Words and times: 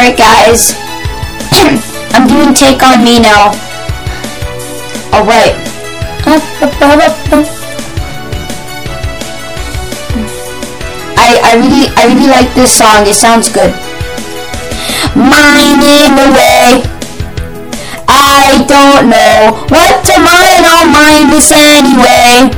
Alright 0.00 0.16
guys, 0.16 0.72
I'm 2.16 2.26
doing 2.26 2.54
Take 2.54 2.82
On 2.82 3.04
Me 3.04 3.20
now. 3.20 3.52
Alright. 5.12 5.52
I, 11.20 11.36
I 11.44 11.52
really 11.52 11.92
I 12.00 12.08
really 12.08 12.32
like 12.32 12.48
this 12.54 12.72
song, 12.72 13.04
it 13.04 13.12
sounds 13.12 13.52
good. 13.52 13.76
Mine 15.12 15.84
in 15.84 16.16
the 16.16 16.32
way. 16.32 16.80
I 18.08 18.64
don't 18.64 19.04
know 19.12 19.68
what 19.68 20.00
to 20.08 20.16
mine, 20.16 20.64
mine 20.96 21.28
this 21.28 21.52
anyway. 21.52 22.48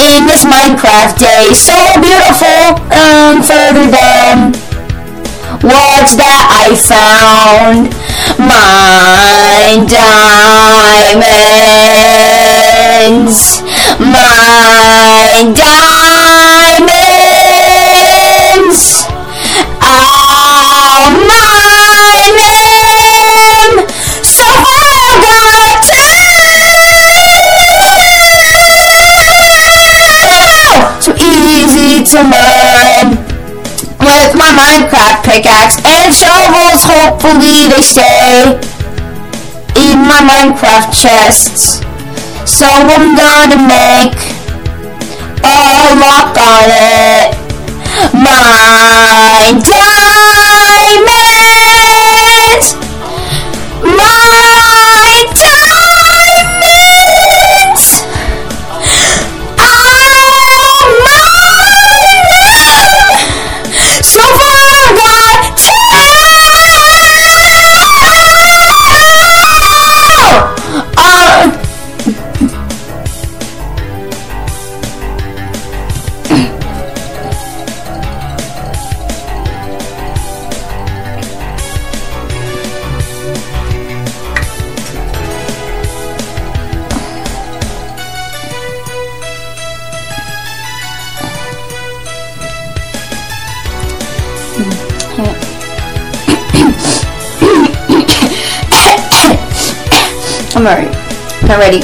In 0.00 0.24
this 0.24 0.48
Minecraft 0.48 1.18
day, 1.20 1.52
so 1.52 1.76
beautiful, 2.00 2.80
um, 2.96 3.42
further 3.42 3.90
down. 3.92 4.65
What's 5.66 6.14
that 6.14 6.46
I 6.46 6.78
found? 6.78 7.90
My 8.38 9.82
diamonds. 13.10 13.62
My 13.98 15.42
diamonds. 15.58 16.06
Time. 30.26 31.00
So 31.02 31.12
easy 31.16 32.02
to 32.04 32.22
mine 32.22 33.15
with 34.26 34.34
my 34.34 34.50
Minecraft 34.50 35.22
pickaxe 35.22 35.78
and 35.86 36.12
shovels. 36.12 36.82
Hopefully 36.82 37.70
they 37.70 37.82
stay 37.82 38.58
in 39.78 39.98
my 40.02 40.18
Minecraft 40.26 40.90
chests. 40.90 41.78
So 42.44 42.66
I'm 42.66 43.14
gonna 43.14 43.60
make 43.70 44.18
a 45.44 45.94
lock 46.02 46.34
on 46.34 46.66
it. 46.74 47.36
My 48.12 49.54
I'm 100.56 100.66
alright. 100.66 100.90
Not 101.42 101.58
ready. 101.58 101.82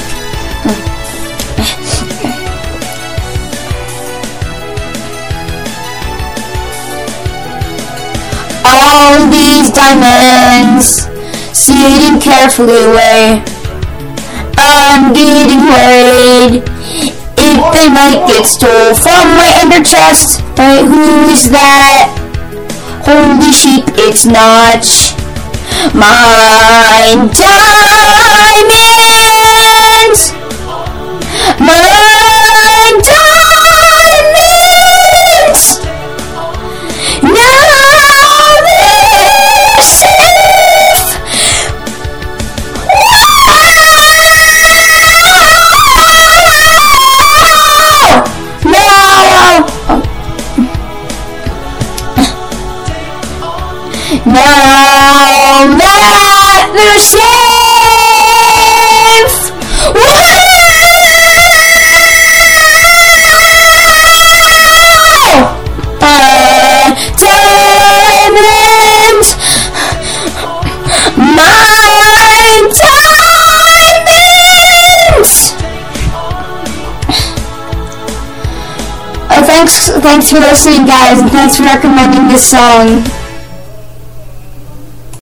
All 8.65 9.29
these 9.29 9.69
diamonds 9.71 11.05
sitting 11.53 12.19
carefully 12.19 12.73
away. 12.73 13.45
I'm 14.57 15.13
getting 15.13 15.69
worried 15.69 16.65
if 17.37 17.61
they 17.75 17.89
might 17.93 18.25
get 18.27 18.47
stole 18.47 18.95
from 18.95 19.37
my 19.37 19.53
ender 19.61 19.85
chest. 19.85 20.41
But 20.57 20.87
who 20.87 21.29
is 21.29 21.51
that? 21.51 22.09
Holy 23.05 23.53
sheep, 23.53 23.85
it's 23.99 24.25
Notch. 24.25 25.13
My 25.93 27.29
diamonds. 27.35 27.82
Now 54.33 55.77
that 55.77 56.73
safe! 56.97 57.29
Uh, 66.01 66.97
diamonds! 67.21 69.37
My 71.19 72.71
diamonds! 72.73 73.93
Uh, 79.29 79.43
thanks, 79.45 79.91
thanks 80.01 80.31
for 80.31 80.39
listening, 80.41 80.87
guys, 80.87 81.21
and 81.21 81.31
thanks 81.31 81.57
for 81.57 81.65
recommending 81.65 82.29
this 82.29 82.51
song. 82.51 83.05